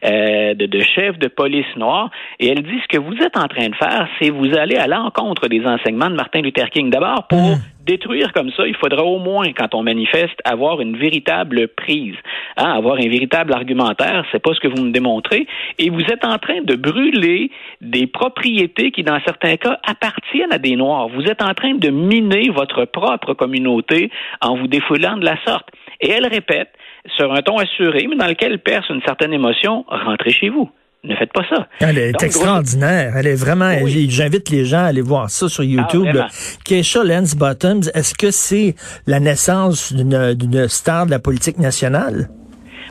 euh, 0.05 0.55
de, 0.55 0.67
de 0.67 0.81
chefs 0.81 1.19
de 1.19 1.29
police 1.29 1.67
noirs. 1.77 2.11
Et 2.39 2.49
elle 2.49 2.63
dit, 2.63 2.81
ce 2.83 2.97
que 2.97 3.01
vous 3.01 3.17
êtes 3.23 3.37
en 3.37 3.49
train 3.49 3.69
de 3.69 3.75
faire, 3.75 4.09
c'est 4.21 4.31
vous 4.31 4.57
allez 4.57 4.77
à 4.77 4.87
l'encontre 4.87 5.49
des 5.49 5.65
enseignements 5.65 6.11
de 6.11 6.17
Martin 6.17 6.41
Luther 6.41 6.71
King. 6.71 6.91
D'abord, 6.91 7.27
pour 7.29 7.39
mmh. 7.39 7.61
détruire 7.87 8.33
comme 8.33 8.51
ça, 8.51 8.67
il 8.67 8.77
faudra 8.77 9.05
au 9.05 9.19
moins, 9.19 9.53
quand 9.53 9.75
on 9.75 9.83
manifeste, 9.83 10.39
avoir 10.45 10.81
une 10.81 10.97
véritable 10.97 11.69
prise, 11.69 12.17
hein, 12.57 12.73
avoir 12.73 12.97
un 12.97 13.09
véritable 13.09 13.53
argumentaire. 13.55 14.25
C'est 14.33 14.43
pas 14.43 14.55
ce 14.55 14.61
que 14.61 14.69
vous 14.69 14.83
me 14.83 14.91
démontrez. 14.91 15.47
Et 15.79 15.91
vous 15.91 16.03
êtes 16.03 16.25
en 16.25 16.39
train 16.39 16.63
de 16.63 16.75
brûler 16.75 17.51
des 17.81 18.07
propriétés 18.07 18.91
qui, 18.91 19.03
dans 19.03 19.21
certains 19.25 19.57
cas, 19.57 19.79
appartiennent 19.87 20.53
à 20.53 20.59
des 20.59 20.77
Noirs. 20.77 21.09
Vous 21.09 21.25
êtes 21.25 21.43
en 21.43 21.55
train 21.55 21.75
de 21.75 21.89
miner 21.89 22.51
votre 22.51 22.85
propre 22.85 23.35
communauté 23.35 24.11
en 24.41 24.57
vous 24.57 24.67
défoulant 24.67 25.17
de 25.17 25.25
la 25.25 25.37
sorte. 25.45 25.69
Et 26.01 26.11
elle 26.11 26.27
répète, 26.27 26.71
sur 27.17 27.33
un 27.33 27.43
ton 27.43 27.59
assuré, 27.59 28.07
mais 28.09 28.17
dans 28.17 28.27
lequel 28.27 28.59
perce 28.59 28.89
une 28.91 29.03
certaine 29.03 29.33
émotion, 29.33 29.85
rentrez 29.89 30.31
chez 30.31 30.49
vous. 30.49 30.71
Ne 31.05 31.15
faites 31.15 31.33
pas 31.33 31.45
ça. 31.49 31.69
Elle 31.81 31.99
est 31.99 32.21
extraordinaire. 32.23 33.15
Elle 33.17 33.29
est 33.29 33.37
vraiment. 33.37 33.73
J'invite 33.87 34.51
les 34.51 34.65
gens 34.65 34.79
à 34.79 34.87
aller 34.87 35.03
voir 35.03 35.31
ça 35.31 35.49
sur 35.49 35.63
ah, 35.63 35.67
YouTube. 35.67 36.17
Keisha 36.65 37.05
Lance 37.05 37.37
Bottoms, 37.37 37.83
est-ce 37.95 38.15
que 38.15 38.33
c'est 38.33 38.75
la 39.07 39.21
naissance 39.21 39.93
d'une 39.93 40.69
star 40.69 41.07
de 41.07 41.13
la 41.13 41.21
politique 41.21 41.59
nationale? 41.59 42.29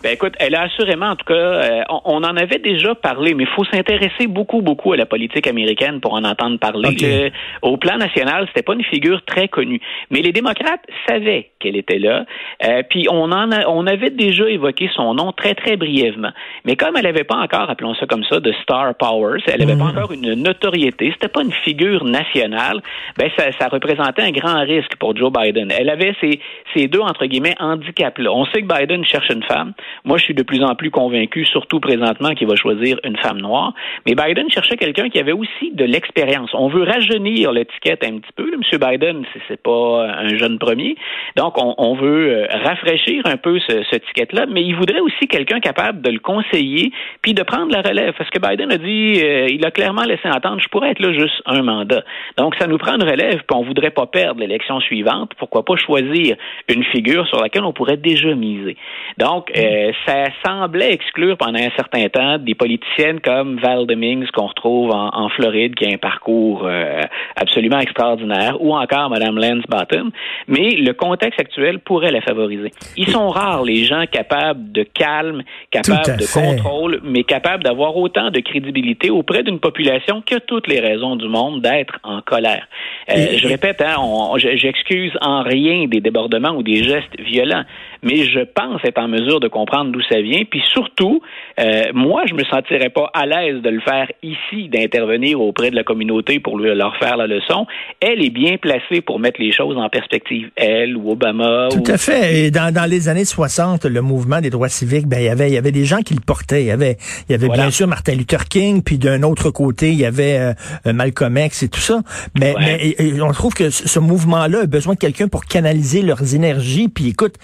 Ben 0.06 0.14
écoute, 0.14 0.36
elle 0.38 0.54
a 0.54 0.62
assurément, 0.62 1.08
en 1.08 1.16
tout 1.16 1.26
cas, 1.26 1.34
euh, 1.34 1.82
on, 1.90 2.24
en 2.24 2.38
avait 2.38 2.60
déjà 2.60 2.94
parlé, 2.94 3.34
mais 3.34 3.46
il 3.46 3.50
faut 3.50 3.66
s'intéresser 3.66 4.28
beaucoup, 4.28 4.62
beaucoup 4.62 4.94
à 4.94 4.98
la 4.98 5.08
politique 5.08 5.48
américaine 5.48 6.00
pour 6.00 6.14
en 6.14 6.24
entendre 6.24 6.60
parler. 6.60 7.32
au 7.64 7.78
plan 7.78 7.98
national, 7.98 8.46
c'était 8.50 8.62
pas 8.62 8.74
une 8.74 8.84
figure 8.84 9.26
très 9.26 9.48
connue, 9.48 9.82
mais 10.12 10.22
les 10.22 10.32
démocrates 10.32 10.82
savaient 11.08 11.50
qu'elle 11.60 11.76
était 11.76 11.98
là. 11.98 12.24
Euh, 12.64 12.84
puis 12.88 13.08
on 13.10 13.32
en 13.32 13.50
on 13.68 13.88
avait 13.88 14.12
déjà 14.12 14.48
évoqué 14.48 14.92
son 14.96 15.16
nom 15.16 15.32
très 15.32 15.56
très 15.56 15.76
brièvement, 15.76 16.34
mais 16.66 16.76
comme 16.76 16.96
elle 16.98 17.06
n'avait 17.06 17.24
pas 17.24 17.38
encore, 17.38 17.72
appelons 17.72 17.96
ça 17.96 18.06
comme 18.06 18.26
ça, 18.26 18.40
de 18.40 18.54
star 18.62 18.94
powers, 18.94 19.42
elle 19.48 19.62
n'avait 19.62 19.76
pas 19.76 19.86
mhm. 19.86 19.98
encore 19.98 20.12
une 20.12 20.36
notoriété, 20.36 21.10
c'était 21.14 21.30
pas 21.30 21.42
une 21.42 21.54
figure 21.64 22.06
nationale. 22.06 22.80
Ben 23.18 23.32
ça, 23.36 23.52
ça 23.60 23.70
représentait 23.70 24.22
un 24.22 24.32
grand 24.32 24.62
risque 24.62 24.98
pour 25.00 25.18
Joe 25.18 25.32
Biden. 25.32 25.72
Elle 25.76 25.90
avait 25.90 26.14
ces, 26.22 26.40
ces 26.76 26.88
deux 26.88 27.00
entre 27.00 27.26
guillemets 27.26 27.56
handicaps 27.60 28.20
là. 28.20 28.32
On 28.32 28.46
sait 28.46 28.62
que 28.62 28.68
Biden 28.68 29.04
cherche 29.04 29.30
une 29.32 29.42
femme. 29.42 29.74
Moi, 30.04 30.18
je 30.18 30.24
suis 30.26 30.34
de 30.34 30.44
plus 30.44 30.64
en 30.64 30.76
plus 30.76 30.92
convaincu, 30.92 31.46
surtout 31.46 31.80
présentement, 31.80 32.34
qu'il 32.34 32.48
va 32.48 32.56
choisir 32.56 33.00
une 33.04 33.18
femme 33.18 33.40
noire. 33.40 33.74
Mais 34.06 34.16
Biden 34.16 34.50
cherchait 34.50 34.78
quelqu'un 34.78 35.10
qui 35.10 35.20
avait 35.20 35.32
aussi 35.32 35.72
de 35.74 35.86
l'expérience. 35.86 36.52
On 36.54 36.68
veut 36.68 36.84
rajeunir 36.84 37.52
l'étiquette 37.52 38.04
un 38.04 38.20
petit 38.20 38.34
peu. 38.36 38.56
Monsieur 38.58 38.78
Biden, 38.78 39.24
c'est 39.48 39.62
pas 39.62 40.08
un 40.20 40.38
jeune 40.38 40.60
premier. 40.60 40.96
Donc, 41.36 41.56
on, 41.58 41.96
veut 41.96 42.44
euh, 42.44 42.48
rafraîchir 42.64 43.22
un 43.26 43.38
peu 43.38 43.60
ce, 43.60 43.84
cette 43.90 44.04
étiquette-là, 44.04 44.46
mais 44.50 44.64
il 44.64 44.76
voudrait 44.76 45.00
aussi 45.00 45.28
quelqu'un 45.28 45.60
capable 45.60 46.02
de 46.02 46.12
le 46.12 46.20
conseiller 46.20 46.92
puis 47.22 47.34
de 47.34 47.44
prendre 47.44 47.72
la 47.72 47.82
relève. 47.82 48.14
Parce 48.18 48.30
que 48.30 48.40
Biden 48.40 48.72
a 48.72 48.78
dit, 48.78 49.22
euh, 49.24 49.48
il 49.50 49.66
a 49.66 49.72
clairement 49.72 50.04
laissé 50.04 50.28
entendre, 50.28 50.60
je 50.62 50.68
pourrais 50.70 50.92
être 50.92 51.00
là 51.00 51.14
juste 51.14 51.42
un 51.46 51.62
mandat. 51.62 52.04
Donc, 52.38 52.56
ça 52.60 52.68
nous 52.68 52.78
prend 52.78 52.96
une 52.96 53.04
relève, 53.04 53.38
puis 53.48 53.58
on 53.58 53.64
voudrait 53.64 53.92
pas 53.92 54.06
perdre 54.08 54.40
l'élection 54.40 54.80
suivante. 54.80 55.32
Pourquoi 55.38 55.64
pas 55.64 55.76
choisir 55.76 56.36
une 56.70 56.84
figure 56.86 57.28
sur 57.28 57.42
laquelle 57.42 57.64
on 57.64 57.74
pourrait 57.74 57.98
déjà 57.98 58.34
miser? 58.36 58.78
Donc, 59.18 59.52
euh, 59.56 59.85
euh, 59.86 59.92
ça 60.06 60.26
semblait 60.46 60.94
exclure 60.94 61.38
pendant 61.38 61.60
un 61.60 61.70
certain 61.76 62.08
temps 62.10 62.38
des 62.38 62.56
politiciennes 62.56 63.20
comme 63.20 63.58
Val 63.60 63.86
Demings 63.86 64.28
qu'on 64.32 64.48
retrouve 64.48 64.92
en, 64.92 65.30
Floride, 65.30 65.76
qui 65.76 65.86
a 65.86 65.90
un 65.94 65.98
parcours 65.98 66.64
euh, 66.66 67.02
absolument 67.36 67.80
extraordinaire, 67.80 68.58
ou 68.62 68.76
encore 68.76 69.10
Mme 69.10 69.38
Lance 69.38 69.64
Bottom. 69.68 70.12
Mais 70.48 70.72
le 70.72 70.94
contexte 70.94 71.40
actuel 71.40 71.80
pourrait 71.80 72.12
la 72.12 72.22
favoriser. 72.22 72.72
Ils 72.98 73.10
sont 73.10 73.30
rares 73.30 73.64
les 73.64 73.84
gens 73.84 74.06
capables 74.12 74.72
de 74.72 74.84
calme, 74.84 75.44
capables 75.72 76.18
de 76.18 76.32
contrôle, 76.32 77.02
mais 77.04 77.24
capables 77.24 77.64
d'avoir 77.64 77.96
autant 77.98 78.32
de 78.32 78.40
crédibilité 78.40 79.10
auprès 79.10 79.44
d'une 79.44 79.60
population 79.60 80.22
qui 80.22 80.36
a 80.36 80.40
toutes 80.40 80.68
les 80.68 80.80
raisons 80.80 81.16
du 81.16 81.28
monde 81.28 81.62
d'être 81.62 82.00
en 82.04 82.22
colère. 82.22 82.68
Euh, 83.10 83.38
je 83.38 83.48
répète, 83.48 83.82
hein, 83.82 83.98
j'excuse 84.38 85.12
en 85.22 85.44
rien 85.44 85.86
des 85.88 86.02
débordements 86.02 86.52
ou 86.52 86.64
des 86.64 86.84
gestes 86.84 87.20
violents, 87.20 87.64
mais 88.02 88.24
je 88.24 88.40
pense 88.40 88.84
être 88.84 89.00
en 89.00 89.08
mesure 89.08 89.40
de 89.40 89.48
comprendre 89.48 89.65
d'où 89.92 90.02
ça 90.10 90.22
vient. 90.22 90.44
Puis 90.46 90.62
surtout, 90.72 91.22
euh, 91.60 91.84
moi, 91.94 92.24
je 92.28 92.34
me 92.34 92.44
sentirais 92.44 92.90
pas 92.90 93.10
à 93.14 93.26
l'aise 93.26 93.62
de 93.62 93.70
le 93.70 93.80
faire 93.82 94.08
ici, 94.22 94.70
d'intervenir 94.70 95.40
auprès 95.40 95.72
de 95.72 95.76
la 95.76 95.84
communauté 95.84 96.40
pour 96.40 96.58
leur 96.58 96.98
faire 96.98 97.18
la 97.18 97.28
leçon. 97.28 97.66
Elle 98.02 98.24
est 98.24 98.30
bien 98.30 98.58
placée 98.58 99.02
pour 99.02 99.20
mettre 99.20 99.40
les 99.40 99.52
choses 99.52 99.78
en 99.78 99.90
perspective. 99.90 100.50
Elle 100.56 100.98
ou 100.98 101.12
Obama. 101.12 101.70
Tout 101.72 101.90
à 101.90 101.98
fait. 101.98 102.46
Et 102.46 102.52
dans, 102.52 102.74
dans 102.74 102.90
les 102.90 103.08
années 103.08 103.26
60, 103.26 103.86
le 103.86 104.02
mouvement 104.02 104.42
des 104.42 104.50
droits 104.50 104.70
civiques, 104.70 105.08
ben, 105.08 105.20
il 105.20 105.26
y 105.26 105.30
avait, 105.30 105.50
il 105.50 105.54
y 105.54 105.58
avait 105.58 105.72
des 105.72 105.86
gens 105.86 106.00
qui 106.00 106.14
le 106.14 106.20
portaient. 106.20 106.64
Il 106.64 106.68
y 106.68 106.72
avait, 106.72 106.98
y 107.30 107.34
avait 107.34 107.50
bien 107.50 107.72
sûr 107.72 107.88
Martin 107.88 108.16
Luther 108.16 108.46
King, 108.50 108.82
puis 108.84 108.98
d'un 108.98 109.24
autre 109.24 109.50
côté, 109.50 109.92
il 109.92 110.00
y 110.00 110.06
avait 110.06 110.54
euh, 110.86 110.94
Malcolm 110.94 111.38
X 111.38 111.64
et 111.64 111.70
tout 111.70 111.80
ça. 111.80 112.02
Mais, 112.38 112.54
mais 112.60 113.22
on 113.22 113.32
trouve 113.32 113.54
que 113.54 113.70
ce 113.70 114.00
mouvement-là 114.00 114.62
a 114.62 114.66
besoin 114.66 114.94
de 114.94 115.00
quelqu'un 115.00 115.28
pour 115.28 115.46
canaliser 115.46 116.02
leurs 116.02 116.36
énergies. 116.36 116.90
Puis 116.90 117.10
écoute, 117.10 117.36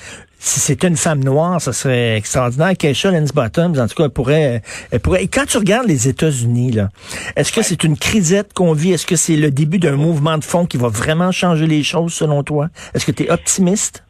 si 0.44 0.60
c'était 0.60 0.88
une 0.88 0.98
femme 0.98 1.24
noire, 1.24 1.62
ce 1.62 1.72
serait 1.72 2.18
extraordinaire. 2.18 2.76
Keisha 2.76 3.12
Lance 3.12 3.32
Bottoms, 3.32 3.80
en 3.80 3.88
tout 3.88 3.96
cas, 3.96 4.01
elle 4.04 4.10
pourrait, 4.12 4.62
elle 4.92 5.00
pourrait. 5.00 5.24
Et 5.24 5.28
quand 5.28 5.46
tu 5.46 5.58
regardes 5.58 5.88
les 5.88 6.08
États-Unis, 6.08 6.72
là, 6.72 6.90
est-ce 7.36 7.52
que 7.52 7.62
c'est 7.62 7.84
une 7.84 7.98
crisette 7.98 8.54
qu'on 8.54 8.74
vit? 8.74 8.92
Est-ce 8.94 9.06
que 9.06 9.16
c'est 9.16 9.36
le 9.36 9.52
début 9.52 9.80
d'un 9.80 9.96
mouvement 9.96 10.38
de 10.38 10.44
fond 10.44 10.66
qui 10.66 10.78
va 10.78 10.88
vraiment 10.88 11.32
changer 11.32 11.68
les 11.68 11.84
choses, 11.84 12.14
selon 12.14 12.44
toi? 12.44 12.70
Est-ce 12.94 13.06
que 13.06 13.12
tu 13.12 13.24
es 13.24 13.32
optimiste? 13.32 14.04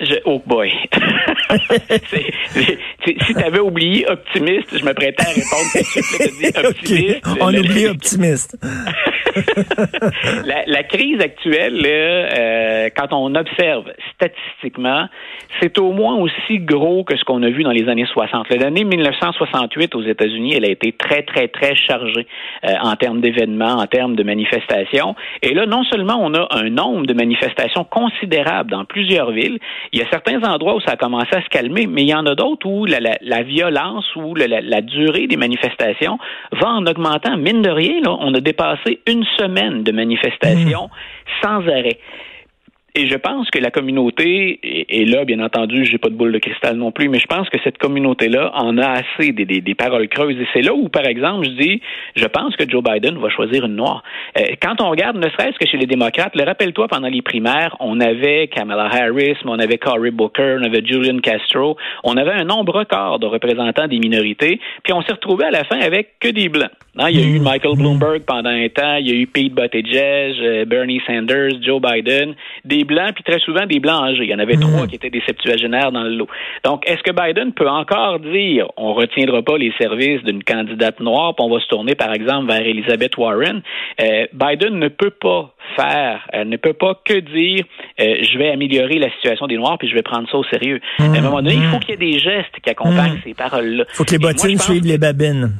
Je, 0.00 0.16
oh 0.24 0.42
boy. 0.44 0.72
si 3.04 3.14
tu 3.14 3.36
avais 3.36 3.60
oublié 3.60 4.04
optimiste, 4.08 4.76
je 4.76 4.84
me 4.84 4.92
prêtais 4.94 5.22
à 5.22 5.28
répondre 5.28 6.68
optimiste. 6.68 7.20
On 7.40 7.54
oublie 7.54 7.86
optimiste. 7.86 8.58
la, 10.44 10.64
la, 10.66 10.82
crise 10.82 11.20
actuelle, 11.20 11.86
euh, 11.86 12.28
quand 12.90 13.12
on 13.12 13.34
observe 13.34 13.84
statistiquement, 14.14 15.06
c'est 15.60 15.78
au 15.78 15.92
moins 15.92 16.16
aussi 16.16 16.58
gros 16.58 17.04
que 17.04 17.16
ce 17.16 17.24
qu'on 17.24 17.42
a 17.42 17.50
vu 17.50 17.62
dans 17.62 17.70
les 17.70 17.88
années 17.88 18.06
60. 18.06 18.48
L'année 18.50 18.84
1968 18.84 19.94
aux 19.94 20.02
États-Unis, 20.02 20.54
elle 20.56 20.64
a 20.64 20.70
été 20.70 20.92
très, 20.92 21.22
très, 21.22 21.48
très 21.48 21.74
chargée 21.74 22.26
euh, 22.64 22.72
en 22.82 22.96
termes 22.96 23.20
d'événements, 23.20 23.76
en 23.76 23.86
termes 23.86 24.16
de 24.16 24.22
manifestations. 24.22 25.14
Et 25.42 25.54
là, 25.54 25.66
non 25.66 25.84
seulement 25.84 26.18
on 26.20 26.34
a 26.34 26.48
un 26.50 26.70
nombre 26.70 27.06
de 27.06 27.14
manifestations 27.14 27.84
considérable 27.84 28.70
dans 28.70 28.84
plusieurs 28.84 29.30
villes, 29.30 29.58
il 29.92 29.98
y 29.98 30.02
a 30.02 30.08
certains 30.10 30.42
endroits 30.42 30.74
où 30.76 30.80
ça 30.80 30.92
a 30.92 30.96
commencé 30.96 31.34
à 31.34 31.42
se 31.42 31.48
calmer, 31.48 31.86
mais 31.86 32.02
il 32.02 32.08
y 32.08 32.14
en 32.14 32.26
a 32.26 32.34
d'autres 32.34 32.66
où 32.66 32.86
la, 32.86 33.00
la, 33.00 33.16
la 33.20 33.42
violence 33.42 34.04
ou 34.16 34.34
la, 34.34 34.46
la, 34.46 34.80
durée 34.80 35.26
des 35.26 35.36
manifestations 35.36 36.18
va 36.52 36.68
en 36.68 36.86
augmentant. 36.86 37.36
Mine 37.36 37.62
de 37.62 37.70
rien, 37.70 38.00
là, 38.02 38.16
on 38.18 38.34
a 38.34 38.40
dépassé 38.40 39.00
une 39.06 39.24
semaine 39.38 39.82
de 39.82 39.92
manifestations 39.92 40.86
mmh. 40.86 41.42
sans 41.42 41.68
arrêt. 41.68 41.98
Et 42.94 43.08
je 43.08 43.16
pense 43.16 43.48
que 43.48 43.58
la 43.58 43.70
communauté, 43.70 44.60
et, 44.62 45.06
là, 45.06 45.24
bien 45.24 45.40
entendu, 45.40 45.86
j'ai 45.86 45.96
pas 45.96 46.10
de 46.10 46.14
boule 46.14 46.30
de 46.30 46.38
cristal 46.38 46.76
non 46.76 46.92
plus, 46.92 47.08
mais 47.08 47.20
je 47.20 47.26
pense 47.26 47.48
que 47.48 47.56
cette 47.64 47.78
communauté-là 47.78 48.52
en 48.54 48.76
a 48.76 48.86
assez 48.86 49.32
des, 49.32 49.46
des, 49.46 49.62
des 49.62 49.74
paroles 49.74 50.08
creuses. 50.08 50.36
Et 50.38 50.46
c'est 50.52 50.60
là 50.60 50.74
où, 50.74 50.90
par 50.90 51.06
exemple, 51.06 51.46
je 51.46 51.52
dis, 51.52 51.80
je 52.16 52.26
pense 52.26 52.54
que 52.54 52.68
Joe 52.68 52.82
Biden 52.82 53.16
va 53.16 53.30
choisir 53.30 53.64
une 53.64 53.76
noire. 53.76 54.02
Euh, 54.38 54.42
quand 54.60 54.82
on 54.82 54.90
regarde, 54.90 55.16
ne 55.16 55.28
serait-ce 55.30 55.58
que 55.58 55.66
chez 55.66 55.78
les 55.78 55.86
démocrates, 55.86 56.36
le 56.36 56.44
rappelle-toi, 56.44 56.86
pendant 56.88 57.08
les 57.08 57.22
primaires, 57.22 57.74
on 57.80 57.98
avait 57.98 58.48
Kamala 58.48 58.90
Harris, 58.92 59.36
mais 59.44 59.50
on 59.50 59.58
avait 59.58 59.78
Cory 59.78 60.10
Booker, 60.10 60.58
on 60.60 60.64
avait 60.64 60.84
Julian 60.84 61.20
Castro, 61.20 61.78
on 62.04 62.18
avait 62.18 62.32
un 62.32 62.44
nombre 62.44 62.74
record 62.74 63.18
de 63.20 63.26
représentants 63.26 63.88
des 63.88 64.00
minorités, 64.00 64.60
puis 64.82 64.92
on 64.92 65.00
s'est 65.00 65.12
retrouvé 65.12 65.46
à 65.46 65.50
la 65.50 65.64
fin 65.64 65.80
avec 65.80 66.18
que 66.20 66.28
des 66.28 66.50
blancs. 66.50 66.70
Hein, 66.98 67.06
il 67.08 67.20
y 67.20 67.22
a 67.22 67.26
eu 67.26 67.40
Michael 67.40 67.78
Bloomberg 67.78 68.22
pendant 68.26 68.50
un 68.50 68.68
temps, 68.68 68.96
il 68.96 69.08
y 69.08 69.12
a 69.12 69.14
eu 69.14 69.26
Pete 69.26 69.54
Buttigieg, 69.54 70.36
euh, 70.42 70.64
Bernie 70.66 71.00
Sanders, 71.06 71.62
Joe 71.62 71.80
Biden, 71.80 72.34
des 72.66 72.81
blancs, 72.84 73.14
puis 73.14 73.24
très 73.24 73.38
souvent 73.40 73.66
des 73.66 73.80
blancs 73.80 74.02
âgés. 74.04 74.24
Il 74.24 74.30
y 74.30 74.34
en 74.34 74.38
avait 74.38 74.56
trois 74.56 74.86
qui 74.86 74.96
étaient 74.96 75.10
des 75.10 75.22
septuagénaires 75.26 75.92
dans 75.92 76.02
le 76.02 76.16
lot. 76.16 76.28
Donc, 76.64 76.88
est-ce 76.88 77.02
que 77.02 77.12
Biden 77.12 77.52
peut 77.52 77.68
encore 77.68 78.20
dire 78.20 78.66
on 78.76 78.94
retiendra 78.94 79.42
pas 79.42 79.58
les 79.58 79.72
services 79.80 80.22
d'une 80.22 80.42
candidate 80.42 81.00
noire, 81.00 81.34
puis 81.34 81.44
on 81.44 81.50
va 81.50 81.60
se 81.60 81.66
tourner, 81.66 81.94
par 81.94 82.12
exemple, 82.12 82.48
vers 82.48 82.66
Elizabeth 82.66 83.16
Warren? 83.16 83.62
Euh, 84.00 84.26
Biden 84.32 84.78
ne 84.78 84.88
peut 84.88 85.10
pas 85.10 85.54
faire, 85.76 86.26
elle 86.32 86.48
ne 86.48 86.56
peut 86.56 86.72
pas 86.72 86.98
que 87.04 87.18
dire 87.18 87.64
euh, 88.00 88.16
je 88.22 88.38
vais 88.38 88.50
améliorer 88.50 88.98
la 88.98 89.10
situation 89.12 89.46
des 89.46 89.56
Noirs 89.56 89.78
puis 89.78 89.88
je 89.88 89.94
vais 89.94 90.02
prendre 90.02 90.28
ça 90.30 90.36
au 90.36 90.44
sérieux. 90.44 90.80
à 90.98 91.04
un 91.04 91.20
moment 91.20 91.42
donné, 91.42 91.54
il 91.54 91.64
faut 91.64 91.78
qu'il 91.78 91.90
y 91.90 91.92
ait 91.94 92.12
des 92.12 92.18
gestes 92.18 92.58
qui 92.62 92.70
accompagnent 92.70 93.20
ces 93.24 93.34
paroles-là. 93.34 93.84
Il 93.88 93.94
faut 93.94 94.04
que 94.04 94.12
les 94.12 94.18
bottines 94.18 94.58
suivent 94.58 94.86
les 94.86 94.98
babines. 94.98 95.52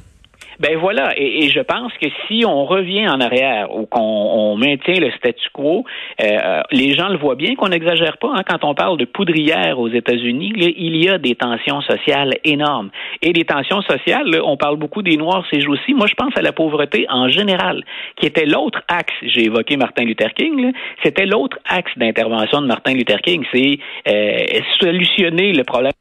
Ben 0.62 0.78
voilà, 0.78 1.12
et, 1.16 1.48
je 1.48 1.58
pense 1.58 1.92
que 2.00 2.06
si 2.28 2.44
on 2.46 2.64
revient 2.64 3.08
en 3.08 3.20
arrière 3.20 3.74
ou 3.74 3.84
qu'on 3.86 4.56
maintient 4.56 5.00
le 5.00 5.10
statu 5.10 5.48
quo, 5.52 5.84
euh, 6.22 6.60
les 6.70 6.94
gens 6.94 7.08
le 7.08 7.18
voient 7.18 7.34
bien 7.34 7.56
qu'on 7.56 7.70
n'exagère 7.70 8.16
pas. 8.18 8.32
Hein, 8.36 8.44
quand 8.48 8.62
on 8.62 8.72
parle 8.72 8.96
de 8.96 9.04
poudrière 9.04 9.80
aux 9.80 9.88
États-Unis, 9.88 10.52
il 10.54 10.96
y 11.02 11.08
a 11.08 11.18
des 11.18 11.34
tensions 11.34 11.80
sociales 11.80 12.34
énormes. 12.44 12.90
Et 13.22 13.32
des 13.32 13.44
tensions 13.44 13.82
sociales, 13.82 14.40
on 14.44 14.56
parle 14.56 14.76
beaucoup 14.76 15.02
des 15.02 15.16
Noirs 15.16 15.44
ces 15.50 15.60
jours-ci. 15.60 15.94
Moi, 15.94 16.06
je 16.06 16.14
pense 16.14 16.36
à 16.36 16.42
la 16.42 16.52
pauvreté 16.52 17.06
en 17.08 17.28
général, 17.28 17.82
qui 18.14 18.26
était 18.26 18.46
l'autre 18.46 18.82
axe. 18.86 19.14
J'ai 19.22 19.46
évoqué 19.46 19.76
Martin 19.76 20.04
Luther 20.04 20.32
King. 20.32 20.72
C'était 21.02 21.26
l'autre 21.26 21.58
axe 21.68 21.90
d'intervention 21.96 22.62
de 22.62 22.68
Martin 22.68 22.94
Luther 22.94 23.20
King. 23.20 23.44
C'est 23.52 23.80
euh, 24.06 24.60
solutionner 24.78 25.54
le 25.54 25.64
problème 25.64 25.92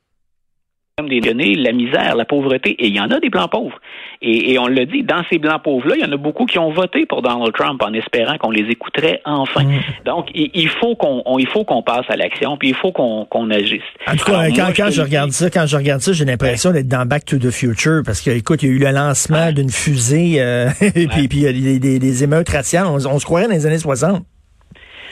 des 1.10 1.20
données, 1.20 1.55
la 1.55 1.72
misère, 1.72 2.15
la 2.15 2.25
pauvreté, 2.25 2.72
et 2.72 2.88
il 2.88 2.96
y 2.96 3.00
en 3.00 3.10
a 3.10 3.20
des 3.20 3.29
blancs 3.29 3.51
pauvres. 3.51 3.79
Et, 4.24 4.60
on 4.60 4.67
le 4.67 4.86
dit, 4.86 5.01
dans 5.01 5.24
ces 5.31 5.39
blancs 5.39 5.63
pauvres-là, 5.63 5.96
il 5.98 6.01
y 6.01 6.05
en 6.05 6.12
a 6.12 6.17
beaucoup 6.17 6.46
qui 6.46 6.60
ont 6.60 6.72
voté 6.72 7.08
pour 7.08 7.24
Donald 7.24 7.53
Trump 7.53 7.81
en 7.81 7.91
espérant 7.93 8.38
qu'on 8.38 8.51
les 8.51 8.70
écouterait 8.70 9.20
enfin. 9.25 9.63
Mm. 9.63 9.79
Donc, 10.05 10.27
il, 10.36 10.70
faut 10.70 10.96
qu'on 10.96 11.24
il 11.39 11.48
faut 11.48 11.63
qu'on 11.63 11.81
passe 11.81 12.05
à 12.10 12.15
l'action, 12.15 12.55
puis 12.58 12.70
il 12.70 12.75
faut 12.75 12.91
qu'on 12.91 13.50
agisse. 13.50 13.81
En 14.08 14.15
tout 14.15 14.25
cas, 14.25 14.48
quand, 14.75 14.91
je, 14.91 15.01
regarde 15.01 15.31
ça, 15.31 15.50
quand 15.50 15.65
je 15.65 15.75
regarde 15.75 16.01
ça, 16.01 16.13
j'ai 16.13 16.25
l'impression 16.25 16.72
d'être 16.72 16.88
dans 16.88 17.08
Back 17.08 17.25
to 17.25 17.38
the 17.38 17.50
Future, 17.50 18.01
parce 18.05 18.22
que, 18.22 18.29
écoute, 18.29 18.62
il 18.62 18.70
y 18.70 18.72
a 18.72 18.75
eu 18.75 18.79
le 18.79 18.91
lancement 18.91 19.51
d'une 19.51 19.72
fusée, 19.72 20.36
euh, 20.38 20.70
et 20.81 21.08
puis, 21.08 21.27
puis 21.27 21.39
il 21.39 21.43
y 21.43 21.48
a 21.48 21.79
des, 21.79 22.00
des, 22.00 22.24
émeutes 22.24 22.50
raciales. 22.50 22.86
On, 22.86 23.03
on 23.05 23.20
se 23.20 23.25
croirait 23.25 23.48
dans 23.48 23.53
les 23.53 23.65
années 23.65 23.79
60. 23.79 24.24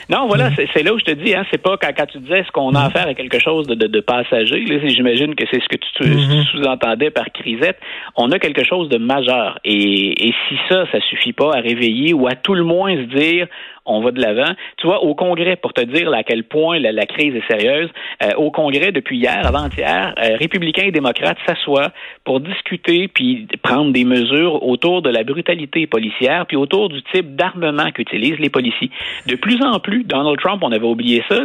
Non, 0.08 0.26
voilà, 0.26 0.50
mm. 0.50 0.56
c'est 0.72 0.82
là 0.82 0.94
où 0.94 0.98
je 0.98 1.04
te 1.04 1.10
dis, 1.10 1.34
hein, 1.34 1.44
c'est 1.50 1.62
pas 1.62 1.76
quand, 1.76 1.90
quand 1.96 2.06
tu 2.06 2.18
disais 2.18 2.44
ce 2.44 2.50
qu'on 2.50 2.74
a 2.74 2.84
affaire 2.84 3.06
à 3.08 3.14
quelque 3.14 3.38
chose 3.38 3.66
de, 3.66 3.74
de, 3.74 3.86
de 3.86 4.00
passager, 4.00 4.64
j'imagine 4.88 5.34
que 5.34 5.44
c'est 5.50 5.60
ce 5.60 5.68
que 5.68 5.76
tu, 5.76 6.04
mm-hmm. 6.04 6.46
sous-entendais 6.50 7.10
par 7.10 7.26
crisette, 7.32 7.78
on 8.16 8.30
a 8.30 8.38
quelque 8.38 8.64
chose 8.64 8.88
de 8.88 8.98
majeur. 8.98 9.58
Et, 9.64 10.28
et 10.28 10.34
si 10.48 10.56
ça, 10.68 10.84
ça 10.90 11.00
suffit 11.00 11.32
pas 11.32 11.54
à 11.56 11.60
réveiller 11.60 12.12
ou 12.12 12.26
à 12.26 12.34
tout 12.34 12.54
le 12.54 12.64
moins 12.64 12.94
se 12.96 13.02
dire, 13.02 13.46
on 13.86 14.00
va 14.02 14.10
de 14.10 14.20
l'avant. 14.20 14.52
Tu 14.78 14.86
vois, 14.86 15.02
au 15.02 15.14
Congrès, 15.14 15.56
pour 15.56 15.72
te 15.72 15.80
dire 15.80 16.12
à 16.12 16.22
quel 16.22 16.44
point 16.44 16.78
la, 16.78 17.06
crise 17.06 17.34
est 17.34 17.46
sérieuse, 17.50 17.90
euh, 18.22 18.32
au 18.36 18.50
Congrès, 18.50 18.92
depuis 18.92 19.18
hier, 19.18 19.40
avant-hier, 19.44 20.14
euh, 20.18 20.36
républicains 20.36 20.86
et 20.86 20.92
démocrates 20.92 21.38
s'assoient 21.46 21.90
pour 22.24 22.40
discuter 22.40 23.08
puis 23.08 23.46
prendre 23.62 23.92
des 23.92 24.04
mesures 24.04 24.62
autour 24.66 25.02
de 25.02 25.10
la 25.10 25.24
brutalité 25.24 25.86
policière 25.86 26.46
puis 26.46 26.56
autour 26.56 26.88
du 26.88 27.02
type 27.12 27.36
d'armement 27.36 27.90
qu'utilisent 27.92 28.38
les 28.38 28.50
policiers. 28.50 28.90
De 29.26 29.36
plus 29.36 29.62
en 29.62 29.78
plus, 29.80 30.04
Donald 30.04 30.38
Trump, 30.38 30.62
on 30.62 30.72
avait 30.72 30.86
oublié 30.86 31.22
ça, 31.28 31.36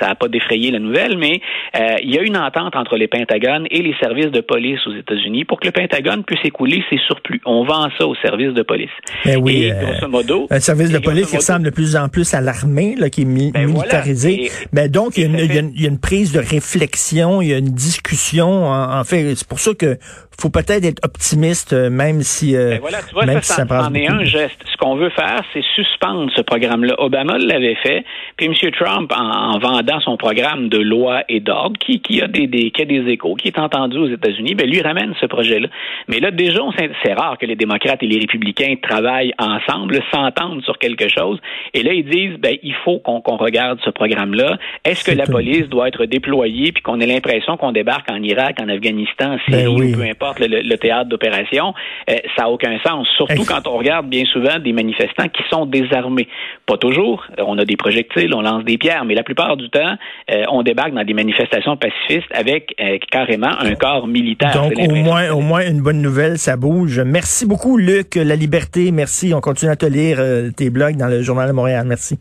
ça 0.00 0.06
n'a 0.06 0.14
pas 0.14 0.28
défrayé 0.28 0.70
la 0.70 0.78
nouvelle, 0.78 1.16
mais 1.18 1.40
euh, 1.76 1.96
il 2.02 2.14
y 2.14 2.18
a 2.18 2.22
une 2.22 2.36
entente 2.36 2.76
entre 2.76 2.96
les 2.96 3.08
Pentagones 3.08 3.66
et 3.70 3.82
les 3.82 3.94
services 4.00 4.30
de 4.30 4.40
police 4.40 4.86
aux 4.86 4.94
États-Unis 4.94 5.44
pour 5.44 5.60
que 5.60 5.66
le 5.66 5.72
Pentagone 5.72 6.24
puisse 6.24 6.44
écouler 6.44 6.82
ses 6.90 6.98
surplus. 6.98 7.40
On 7.44 7.64
vend 7.64 7.88
ça 7.98 8.06
aux 8.06 8.14
services 8.16 8.52
de 8.52 8.62
police. 8.62 8.90
Ben 9.24 9.38
oui, 9.40 9.64
et 9.64 9.72
grosso 9.72 10.08
modo, 10.08 10.46
un 10.50 10.60
service 10.60 10.90
de 10.90 10.98
police 10.98 11.34
ressemble 11.38 11.64
de 11.64 11.70
plus 11.70 11.96
en 11.96 12.08
plus 12.08 12.34
à 12.34 12.40
l'armée, 12.40 12.94
là, 12.96 13.10
qui 13.10 13.22
est 13.22 13.24
ben 13.24 13.66
militarisée. 13.66 14.50
Ben 14.72 14.90
donc, 14.90 15.16
il 15.16 15.24
y, 15.24 15.86
a 15.86 15.88
une 15.88 15.98
prise 15.98 16.32
de 16.32 16.40
réflexion, 16.40 17.42
il 17.42 17.48
y 17.48 17.54
a 17.54 17.58
une 17.58 17.70
discussion. 17.70 18.66
En, 18.66 19.04
fait, 19.04 19.34
c'est 19.34 19.46
pour 19.46 19.60
ça 19.60 19.72
que 19.74 19.98
faut 20.40 20.50
peut-être 20.50 20.84
être 20.84 21.04
optimiste, 21.04 21.72
euh, 21.72 21.90
même 21.90 22.20
si, 22.20 22.54
euh, 22.54 22.70
ben 22.70 22.80
voilà, 22.80 22.98
tu 23.02 23.12
vois, 23.12 23.26
même 23.26 23.42
ça, 23.42 23.62
si 23.62 23.68
ça, 23.68 23.90
est 23.92 24.08
un 24.08 24.22
geste. 24.22 24.62
Ce 24.70 24.76
qu'on 24.76 24.94
veut 24.94 25.10
faire, 25.10 25.42
c'est 25.52 25.64
suspendre 25.74 26.30
ce 26.36 26.42
programme-là. 26.42 26.94
Obama 26.98 27.38
l'avait 27.38 27.74
fait, 27.82 28.04
puis 28.36 28.46
M. 28.46 28.54
Trump, 28.78 29.12
en, 29.16 29.58
vendant 29.58 30.00
son 30.00 30.16
programme 30.16 30.68
de 30.68 30.78
loi 30.78 31.24
et 31.28 31.40
d'ordre, 31.40 31.76
qui, 31.80 32.00
qui 32.00 32.22
a 32.22 32.28
des, 32.28 32.46
des, 32.46 32.70
qui 32.70 32.82
a 32.82 32.84
des 32.84 33.10
échos, 33.10 33.34
qui 33.34 33.48
est 33.48 33.58
entendu 33.58 33.98
aux 33.98 34.08
États-Unis, 34.08 34.54
ben 34.54 34.70
lui 34.70 34.80
ramène 34.80 35.12
ce 35.20 35.26
projet-là. 35.26 35.68
Mais 36.06 36.20
là, 36.20 36.30
déjà, 36.30 36.60
c'est 37.02 37.12
rare 37.14 37.36
que 37.38 37.46
les 37.46 37.56
démocrates 37.56 38.02
et 38.02 38.06
les 38.06 38.20
républicains 38.20 38.76
travaillent 38.80 39.34
ensemble, 39.38 40.00
s'entendent 40.12 40.62
sur 40.62 40.78
quelque 40.78 41.08
chose. 41.08 41.40
Et 41.74 41.82
là, 41.82 41.92
ils 41.92 42.08
disent, 42.08 42.38
ben, 42.38 42.56
il 42.62 42.74
faut 42.84 43.00
qu'on 43.00 43.36
regarde 43.36 43.80
ce 43.84 43.90
programme-là. 43.90 44.56
Est-ce 44.84 45.04
que 45.04 45.16
la 45.16 45.26
police 45.26 45.68
doit 45.68 45.88
être 45.88 46.04
déployée 46.04 46.70
puis 46.70 46.82
qu'on 46.82 47.00
ait 47.00 47.06
l'impression 47.06 47.56
qu'on 47.56 47.72
débarque 47.72 48.08
en 48.10 48.22
Irak, 48.22 48.58
en 48.62 48.68
Afghanistan, 48.68 49.32
en 49.32 49.38
ben 49.50 49.60
Syrie, 49.60 49.92
peu 49.92 50.02
importe? 50.02 50.27
Le, 50.38 50.76
théâtre 50.76 51.08
d'opération? 51.08 51.74
Euh, 52.10 52.16
ça 52.36 52.42
n'a 52.42 52.50
aucun 52.50 52.78
sens. 52.86 53.08
Surtout 53.16 53.44
quand 53.44 53.66
on 53.66 53.78
regarde 53.78 54.08
bien 54.08 54.24
souvent 54.26 54.58
des 54.58 54.72
manifestants 54.72 55.28
qui 55.28 55.42
sont 55.50 55.66
désarmés. 55.66 56.28
Pas 56.66 56.76
toujours. 56.76 57.24
On 57.38 57.58
a 57.58 57.64
des 57.64 57.76
projectiles, 57.76 58.34
on 58.34 58.42
lance 58.42 58.64
des 58.64 58.78
pierres, 58.78 59.04
mais 59.04 59.14
la 59.14 59.22
plupart 59.22 59.56
du 59.56 59.68
temps, 59.70 59.96
euh, 60.30 60.44
on 60.50 60.62
débarque 60.62 60.92
dans 60.92 61.04
des 61.04 61.14
manifestations 61.14 61.76
pacifistes 61.76 62.30
avec 62.32 62.74
euh, 62.80 62.98
carrément 63.10 63.58
un 63.58 63.74
corps 63.74 64.06
militaire. 64.06 64.52
Donc, 64.52 64.72
au 64.78 64.94
moins, 64.94 65.30
au 65.30 65.40
moins 65.40 65.66
une 65.66 65.80
bonne 65.80 66.02
nouvelle, 66.02 66.38
ça 66.38 66.56
bouge. 66.56 67.00
Merci 67.00 67.46
beaucoup, 67.46 67.76
Luc. 67.76 68.14
La 68.16 68.36
liberté, 68.36 68.90
merci. 68.92 69.32
On 69.34 69.40
continue 69.40 69.70
à 69.70 69.76
te 69.76 69.86
lire 69.86 70.18
tes 70.56 70.70
blogs 70.70 70.96
dans 70.96 71.08
le 71.08 71.22
Journal 71.22 71.48
de 71.48 71.52
Montréal. 71.52 71.86
Merci. 71.86 72.18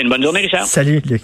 Une 0.00 0.08
bonne 0.08 0.22
journée, 0.22 0.40
Richard. 0.40 0.64
Salut, 0.64 1.00
Luc. 1.04 1.22